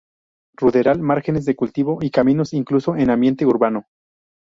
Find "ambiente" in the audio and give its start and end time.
3.11-3.45